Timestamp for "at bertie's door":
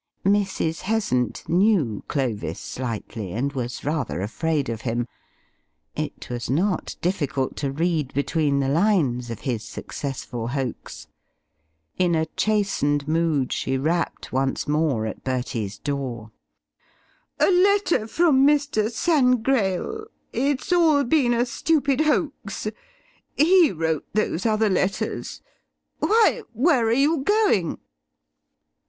15.05-16.31